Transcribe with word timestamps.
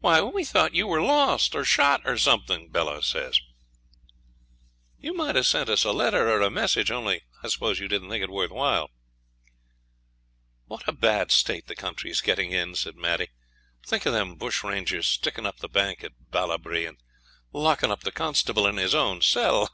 'Why, 0.00 0.20
we 0.20 0.44
thought 0.44 0.74
you 0.74 0.86
were 0.86 1.00
lost, 1.00 1.54
or 1.54 1.64
shot, 1.64 2.02
or 2.04 2.18
something,' 2.18 2.68
Bella 2.68 3.02
says. 3.02 3.40
'You 4.98 5.14
might 5.14 5.36
have 5.36 5.46
sent 5.46 5.70
us 5.70 5.84
a 5.84 5.90
letter, 5.90 6.28
or 6.28 6.42
a 6.42 6.50
message, 6.50 6.90
only 6.90 7.22
I 7.42 7.48
suppose 7.48 7.78
you 7.78 7.88
didn't 7.88 8.10
think 8.10 8.22
it 8.22 8.28
worth 8.28 8.50
while.' 8.50 8.90
'What 10.66 10.86
a 10.86 10.92
bad 10.92 11.32
state 11.32 11.66
the 11.66 11.74
country's 11.74 12.20
getting 12.20 12.52
in,' 12.52 12.74
says 12.74 12.92
Maddie. 12.94 13.30
'Think 13.86 14.04
of 14.04 14.12
them 14.12 14.34
bush 14.34 14.62
rangers 14.62 15.06
sticking 15.08 15.46
up 15.46 15.60
the 15.60 15.68
bank 15.70 16.04
at 16.04 16.12
Ballabri, 16.30 16.84
and 16.84 16.98
locking 17.50 17.90
up 17.90 18.00
the 18.02 18.12
constable 18.12 18.66
in 18.66 18.76
his 18.76 18.94
own 18.94 19.22
cell. 19.22 19.62